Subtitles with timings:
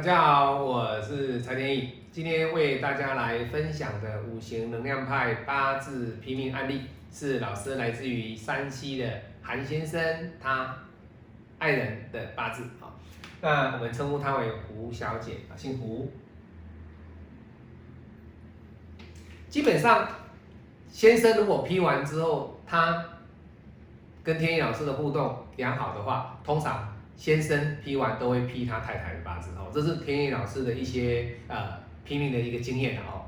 [0.00, 9.06] 大家好，我是蔡天意，今天为大家来分享的五行能量派八字批命案例，是老师来自于山西的
[9.42, 10.00] 韩先生
[10.40, 10.74] 他
[11.58, 12.96] 爱人的八字啊。
[13.42, 16.10] 那我们称呼她为胡小姐，姓胡。
[19.50, 20.08] 基本上，
[20.88, 23.04] 先生如果批完之后，他
[24.24, 26.90] 跟天意老师的互动良好的话，通常。
[27.20, 33.26] 先生批完都会批他太太的八字哦，这是天意老师的一些呃拼命的一个经验的哦。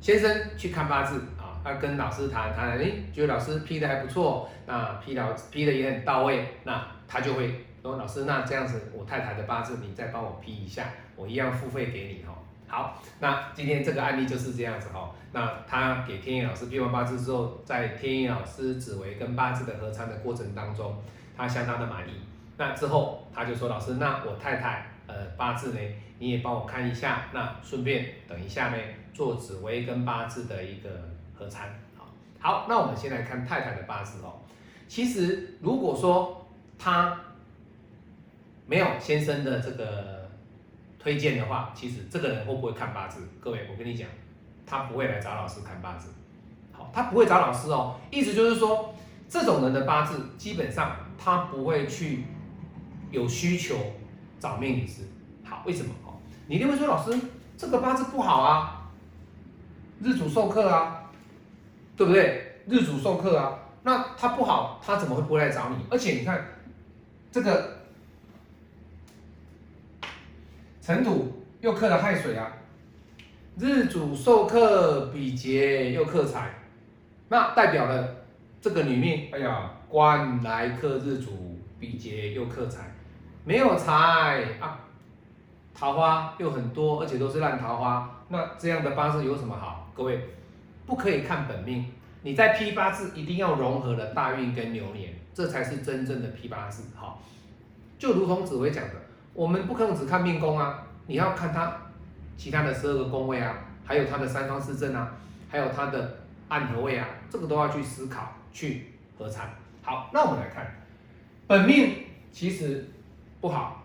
[0.00, 12.36] 先生去看八字啊，他跟老师谈谈，哎，觉得老师批的还不错，那批老批的也很到位，那他就会说老师，那这样子我太太的八字你再帮我批一下，我一样付费给你哈。
[12.66, 15.08] 好，那今天这个案例就是这样子哈。
[15.30, 21.00] 那他给天意老师批完八字之后，在天意老师紫薇跟八字的合参的过程当中，
[21.36, 22.14] 他相当的满意。
[22.60, 25.80] 那之后，他就说：“老师，那我太太呃八字呢，
[26.18, 27.22] 你也帮我看一下。
[27.32, 28.76] 那顺便等一下呢，
[29.14, 30.90] 做紫薇跟八字的一个
[31.34, 31.70] 合参。
[31.96, 32.04] 好，
[32.38, 34.40] 好，那我们先来看太太的八字哦。
[34.86, 36.46] 其实如果说
[36.78, 37.18] 他
[38.66, 40.28] 没有先生的这个
[40.98, 43.26] 推荐的话，其实这个人会不会看八字？
[43.40, 44.06] 各位，我跟你讲，
[44.66, 46.10] 他不会来找老师看八字。
[46.72, 47.98] 好，他不会找老师哦。
[48.10, 48.94] 意思就是说，
[49.30, 52.26] 这种人的八字基本上他不会去。
[53.10, 53.76] 有需求
[54.38, 55.02] 找命理师，
[55.44, 55.92] 好，为什么？
[56.04, 56.14] 哦，
[56.46, 57.18] 你一定会说，老师，
[57.56, 58.90] 这个八字不好啊，
[60.00, 61.10] 日主受克啊，
[61.96, 62.62] 对不对？
[62.66, 65.76] 日主受克啊，那他不好，他怎么会不会来找你？
[65.90, 66.46] 而且你看，
[67.32, 67.78] 这个
[70.80, 72.52] 尘土又克了亥水啊，
[73.58, 76.54] 日主受克比劫又克财，
[77.28, 78.24] 那代表了
[78.60, 82.94] 这个女命，哎呀，官来克日主，比劫又克财。
[83.42, 84.78] 没有财啊，
[85.74, 89.90] 桃花又很多，而且都是烂桃花，那这样的八字有什么好？
[89.94, 90.28] 各位
[90.86, 91.86] 不可以看本命，
[92.22, 96.84] 你在批八字一定要融合了大运跟流年，这才是真正的批八字。
[96.94, 97.22] 好，
[97.98, 98.94] 就如同紫薇讲的，
[99.32, 101.74] 我们不可能只看命宫啊，你要看他
[102.36, 103.56] 其他的十二个宫位啊，
[103.86, 105.10] 还有他的三方四正啊，
[105.48, 106.18] 还有他的
[106.48, 109.50] 暗合位啊，这个都要去思考去合参。
[109.82, 110.70] 好，那我们来看
[111.46, 112.86] 本命，其实。
[113.40, 113.84] 不好，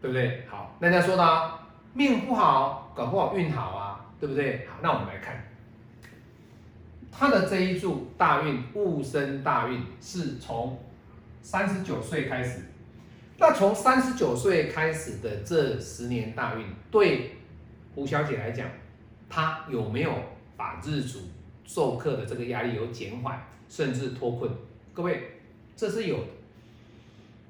[0.00, 0.44] 对不对？
[0.48, 1.52] 好，那人家说呢
[1.92, 4.66] 命不好，搞不好运好啊，对不对？
[4.66, 5.44] 好，那我们来看
[7.12, 10.78] 他的这一柱大运戊申大运是从
[11.42, 12.62] 三十九岁开始，
[13.38, 17.36] 那从三十九岁开始的这十年大运，对
[17.94, 18.66] 胡小姐来讲，
[19.28, 20.12] 她有没有
[20.56, 21.20] 把日主
[21.64, 24.50] 授课的这个压力有减缓，甚至脱困？
[24.92, 25.40] 各位，
[25.76, 26.18] 这是有，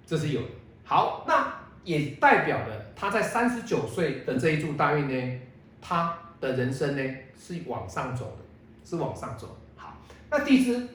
[0.04, 0.41] 这是有。
[0.84, 1.53] 好，那
[1.83, 5.41] 也代表了他在三十九岁的这一柱大运呢，
[5.81, 8.45] 他的人生呢是往上走的，
[8.89, 9.56] 是往上走。
[9.77, 9.97] 好，
[10.31, 10.87] 那地支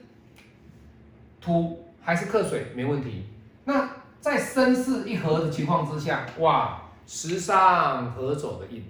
[1.42, 3.26] 土还是克水没问题。
[3.66, 3.90] 那
[4.20, 8.84] 在身世一合的情况之下，哇，时上合走的印，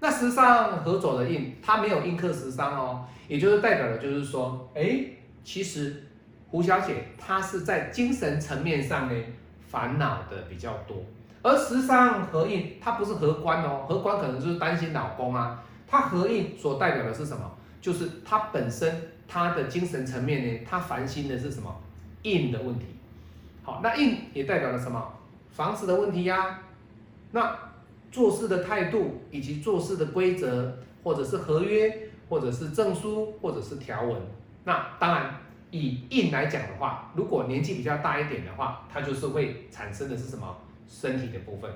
[0.00, 5.00] 那时上合走的印，它没有印克时伤哦，也就是代表的就是说，哎，
[5.42, 6.04] 其实
[6.48, 9.24] 胡小姐她是在精神层面上呢。
[9.68, 10.96] 烦恼的比较多，
[11.42, 15.62] 而时上合印，它不是合官哦，合官可能就是担心老公啊。
[15.86, 17.50] 它合印所代表的是什么？
[17.80, 21.74] 就是他本身他的精神层面呢，他烦心的是什么？
[22.22, 22.86] 印的问题。
[23.62, 25.12] 好，那印也代表了什么？
[25.50, 26.60] 房子的问题呀。
[27.32, 27.56] 那
[28.10, 34.20] 做事的态度以及做事的规则，或者是合约，或者是证书，或者是条文。
[34.64, 35.34] 那当然。
[35.70, 40.56] 以印来讲的话，如果年纪比较大一点的话，它就是会产生的是什么
[40.88, 41.70] 身体的部分，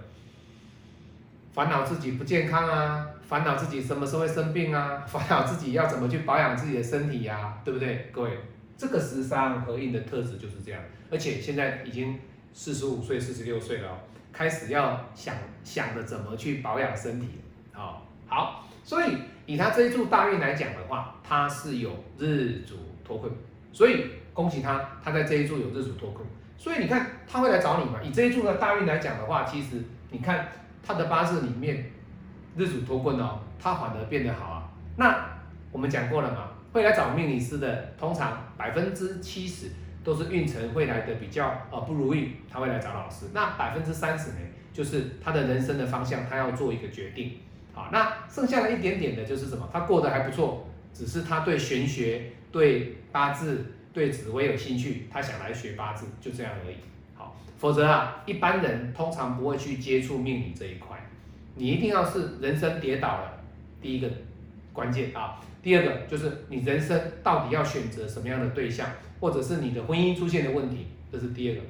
[1.52, 8.08] 烦恼自己不健康啊，烦恼自己什么时候会生病啊， 烦恼自己要怎么去保养自己的身体呀，对不对？
[8.12, 8.38] 各位，
[8.78, 12.18] 这个十三合印的特质就是这样，而且现在已经
[12.52, 13.98] 四十五岁、四十六岁了哦，
[14.32, 15.34] 开始要想
[15.64, 17.26] 想着怎么去保养身体，
[17.72, 19.16] 好，好，所以
[19.46, 23.30] 以他这一柱大运来讲的话，他是有日主脱困。
[23.72, 26.26] 所以恭喜他，他在这一柱有日主脱困，
[26.58, 28.00] 所以你看他会来找你嘛？
[28.02, 30.48] 以这一柱的大运来讲的话，其实你看
[30.82, 31.90] 他的八字里面
[32.56, 34.68] 日主脱困哦，他反而变得好啊。
[34.96, 35.24] 那
[35.70, 39.68] 我们讲过了嘛，会来找命理师的，通常百分之七十
[40.02, 43.26] 都是运程会来的比较呃不如意，他会来找老师。
[43.32, 44.38] 那百分之三十呢，
[44.72, 47.38] 就是他的人生的方向，他要做一个决定。
[47.72, 49.68] 好，那剩下的一点点的就是什么？
[49.72, 52.32] 他过得还不错，只是他对玄学。
[52.52, 56.76] 对八字、对紫薇有兴趣，他想来学八字，就这样而已。
[57.14, 60.96] 好，否则啊，一般人通常不会去接触命理这一块。
[61.54, 63.40] 你一定要是人生跌倒了，
[63.82, 64.08] 第一个
[64.72, 65.40] 关键啊。
[65.62, 68.88] 第二个就是你人生到底要选择什么样的对象，
[69.20, 71.60] 或者是你的婚姻出现的问题，这是第二个。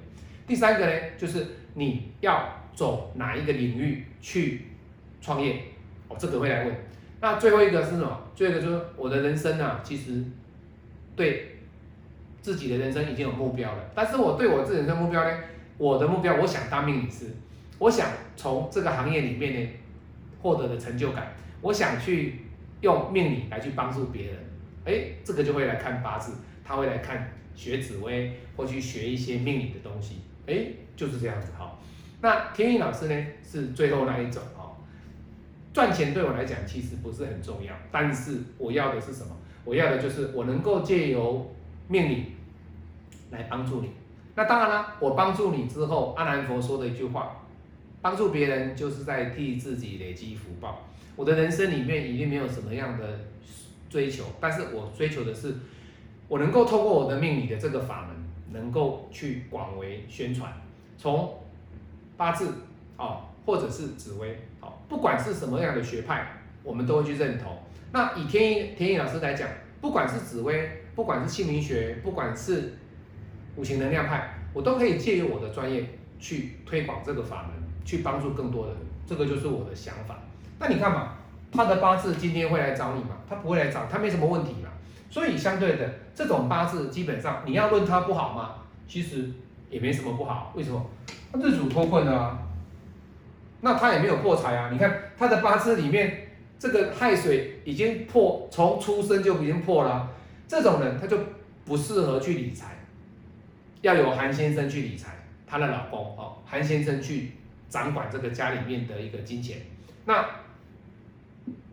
[0.46, 1.44] 第三个呢，就是
[1.74, 4.66] 你要走哪一个领域去
[5.20, 5.60] 创业，
[6.08, 6.74] 哦，这个会来问。
[7.20, 8.28] 那最后一个是什么？
[8.34, 10.22] 最后一个就是我的人生啊，其实
[11.20, 11.56] 对
[12.40, 15.38] 自己的人生已经有目标了，但是我对我自己人生目标呢，
[15.76, 17.26] 我的目标我想当命理师，
[17.78, 19.70] 我想从这个行业里面呢
[20.40, 22.46] 获得的成就感，我想去。
[22.80, 24.36] 用命理来去帮助别人，
[24.86, 26.32] 哎，这个就会来看八字，
[26.64, 30.64] 他会来看学紫薇，或去学一些命理的东西，哎，
[30.96, 31.78] 就是这样子哈。
[32.22, 34.74] 那天意老师呢，是最后那一种哈。
[35.74, 39.36] 赚钱对我来讲其实不是很重要，但是我要的是什么？
[39.64, 41.50] 我要的就是我能够借由
[41.88, 42.32] 命理
[43.30, 43.90] 来帮助你。
[44.34, 47.36] 那当然了，我帮助你之后，阿南佛说的一句话，
[48.00, 50.82] 帮助别人就是在替自己累积福报。
[51.16, 53.20] 我的人生里面已经没有什么样的
[53.90, 55.54] 追求，但是我追求的是，
[56.28, 58.16] 我能够透过我的命理的这个法门，
[58.52, 60.50] 能够去广为宣传，
[60.96, 61.34] 从
[62.16, 62.54] 八字
[62.96, 66.26] 哦，或者是紫薇哦，不管是什么样的学派，
[66.62, 67.58] 我们都会去认同。
[67.92, 69.48] 那以天意天意老师来讲，
[69.80, 72.74] 不管是紫薇，不管是姓名学，不管是
[73.56, 75.84] 五行能量派，我都可以借由我的专业
[76.18, 77.50] 去推广这个法门，
[77.84, 78.80] 去帮助更多的人。
[79.06, 80.18] 这个就是我的想法。
[80.58, 81.14] 那你看嘛，
[81.50, 83.16] 他的八字今天会来找你嘛？
[83.28, 84.68] 他不会来找，他没什么问题嘛。
[85.10, 88.54] 所以相对的，这种八字基本上你要论他不好吗？
[88.86, 89.28] 其实
[89.68, 90.52] 也没什么不好。
[90.54, 90.84] 为什么？
[91.32, 92.38] 他日主脱困啊，
[93.62, 94.68] 那他也没有破财啊。
[94.70, 96.28] 你看他的八字里面
[96.60, 100.10] 这个亥水已经破，从出生就已经破了。
[100.46, 101.18] 这种人他就
[101.64, 102.76] 不适合去理财，
[103.80, 107.30] 要有韩先生去理财，他的老公哦，韩先生去
[107.70, 109.56] 掌管这个家里面的一个金钱。
[110.04, 110.22] 那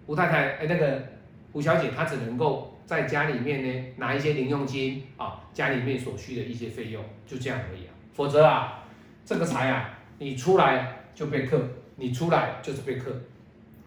[0.05, 1.03] 吴太太，哎，那个
[1.51, 7.91] 吴小姐，她只能够在家里面呢拿一些零用金啊，家里面所需的一些费用，就这样而已啊。
[8.13, 8.85] 否则啊，
[9.25, 11.61] 这个财啊，你出来就被克，
[11.97, 13.11] 你出来就是被克，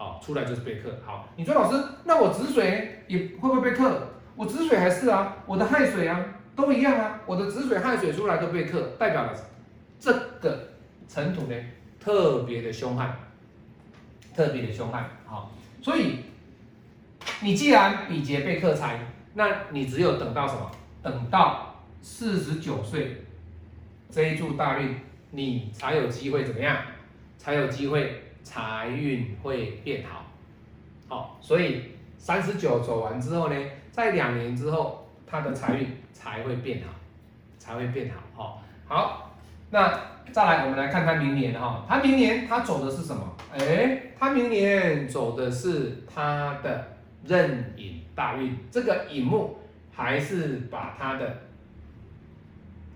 [0.00, 0.88] 好，出来就是被克。
[1.04, 4.08] 好，你说老师，那我止水也会不会被克？
[4.34, 6.24] 我止水还是啊，我的亥水啊，
[6.56, 9.34] 都一样啊，我的止水亥水出来都被克，代表了
[9.98, 10.10] 这
[10.40, 10.70] 个
[11.06, 11.54] 尘土呢
[12.02, 13.14] 特别的凶悍，
[14.34, 15.52] 特别的凶悍，好。
[15.82, 16.20] 所以，
[17.42, 19.00] 你既然比劫被克财，
[19.34, 20.70] 那你只有等到什么？
[21.02, 23.26] 等到四十九岁
[24.10, 24.96] 这一柱大运，
[25.32, 26.78] 你才有机会怎么样？
[27.36, 30.24] 才有机会财运会变好。
[31.08, 33.56] 好，所以三十九走完之后呢，
[33.90, 36.94] 在两年之后，他的财运才会变好，
[37.58, 38.22] 才会变好。
[38.34, 39.36] 好，好，
[39.70, 40.10] 那。
[40.32, 43.36] 再来，我们来看他明年哈，他明年他走的是什么？
[43.52, 46.86] 哎，他明年走的是他的
[47.26, 49.58] 壬寅大运，这个寅木
[49.90, 51.38] 还是把他的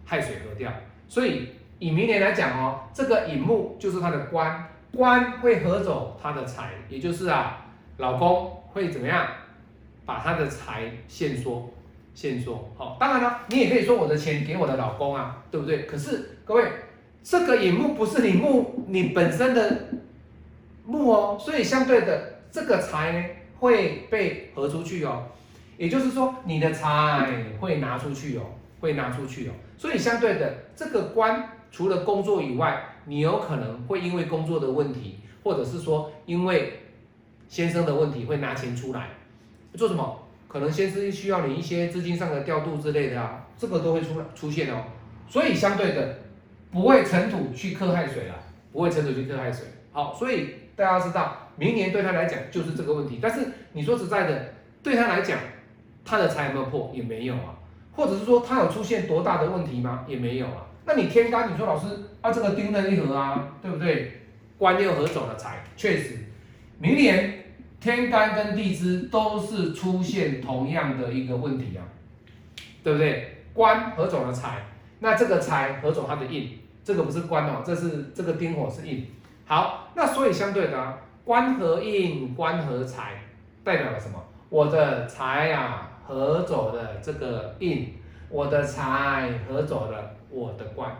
[0.04, 0.72] 亥水合掉，
[1.08, 1.48] 所以
[1.80, 7.66] 以明年来讲哦，这个寅木就是他的官，官会合走他的财，也就是啊，
[7.98, 9.26] 老公会怎么样，
[10.06, 11.70] 把他的财限缩，
[12.14, 12.70] 限缩。
[12.76, 15.84] 好，当然了，你也可以说我的钱给我的老公啊，对不对？
[15.84, 16.64] 可是各位。
[17.26, 19.88] 这个引木不是你木你本身的
[20.84, 23.24] 木哦，所以相对的这个财呢
[23.58, 25.22] 会被合出去哦，
[25.78, 27.26] 也就是说你的财
[27.58, 28.42] 会拿出去哦，
[28.78, 36.80] 会拿出去哦，所以相对的这个官除了工作以外，你有可能会因为工作的问题，或者是说因为
[37.48, 39.10] 先生的问题会拿钱出来
[39.74, 40.22] 做什么？
[40.48, 44.84] 可能先生需要你一些资金上的调度之类的啊，这个都会出出现哦，
[45.28, 46.18] 所以相对的。
[46.70, 48.34] 不会尘土去克害水了，
[48.72, 49.64] 不会尘土去克害水。
[49.92, 53.20] 好，所以大家知道，明年对他来讲就是这个问题。
[53.22, 55.38] 但是你说实在的，对他来讲，
[56.04, 56.90] 他的财有没有破？
[56.92, 57.54] 也没有啊。
[57.92, 60.04] 或者是说他有出现多大的问题吗？
[60.08, 60.66] 也没有啊。
[60.84, 61.86] 那你天干，你说老师
[62.20, 64.20] 啊，这个丁壬一合啊，对不对？
[64.58, 66.18] 官又合走了财，确实，
[66.78, 67.44] 明年
[67.80, 71.82] 天干跟地支都是出现同样的一个问题啊，
[72.82, 73.44] 对不对？
[73.52, 74.66] 官合走了财，
[75.00, 76.58] 那这个财合走它的印。
[76.84, 79.06] 这个不是官哦，这是这个丁火是印。
[79.46, 83.22] 好，那所以相对的，啊官和印，官和财，
[83.64, 84.22] 代表了什么？
[84.50, 87.94] 我的财啊合走的这个印，
[88.28, 90.96] 我的财合走了我的官，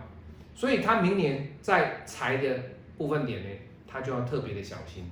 [0.55, 2.57] 所以他明年在财的
[2.97, 3.49] 部分点呢，
[3.87, 5.11] 他就要特别的小心，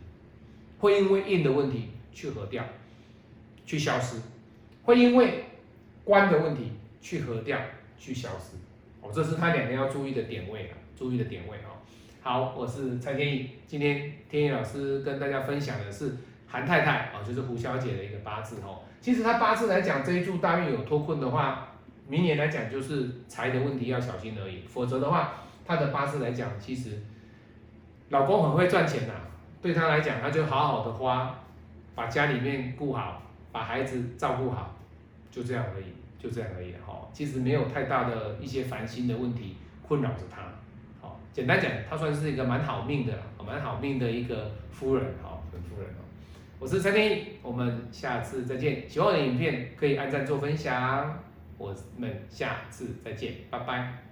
[0.78, 2.64] 会因为印的问题去合掉，
[3.66, 4.21] 去消失，
[4.85, 5.45] 会因为
[6.04, 7.59] 官的问题去合掉，
[7.99, 8.57] 去消失。
[9.00, 11.75] 哦，这是他两个要注意的点位啊，注意的点位啊。
[12.23, 18.83] 好，我是蔡天意，今天天意老师跟大家分享的是韩太太哦，就是胡小姐的一个八字哦。
[19.00, 21.72] 其实她八字来讲，这一柱大运有脱困的话，
[22.12, 25.33] 明年来讲就是财的问题要小心而已，否则的话，
[25.64, 27.00] 她的八字来讲，其实
[28.11, 29.14] 老公很会赚钱呐，
[29.62, 31.35] 对她来讲，她就好好的花，
[31.95, 34.76] 把家里面顾好，把孩子照顾好，
[35.31, 35.87] 就这样而已，
[36.23, 37.09] 就这样而已哈。
[37.14, 40.42] 其实没有太大的一些烦心的问题困扰着她。
[41.00, 46.04] 好，简单讲，她算是一个蛮好命的，蛮好命的一个夫人，好，夫人哦。
[46.61, 48.87] 我是陈天一，我们下次再见。
[48.87, 51.19] 喜欢我的影片可以按赞做分享，
[51.62, 54.12] 我们下次再见，拜拜。